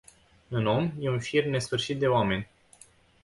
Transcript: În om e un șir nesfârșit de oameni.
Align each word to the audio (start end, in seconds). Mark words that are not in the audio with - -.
În 0.47 0.65
om 0.65 0.91
e 0.99 1.09
un 1.09 1.19
șir 1.19 1.45
nesfârșit 1.45 1.99
de 1.99 2.07
oameni. 2.07 2.49